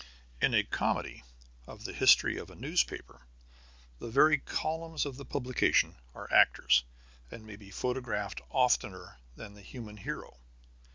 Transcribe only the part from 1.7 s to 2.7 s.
the history of a